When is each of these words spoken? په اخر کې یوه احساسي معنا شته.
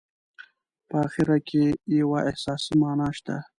په 0.87 0.95
اخر 1.05 1.27
کې 1.47 1.63
یوه 1.99 2.19
احساسي 2.29 2.73
معنا 2.81 3.09
شته. 3.17 3.35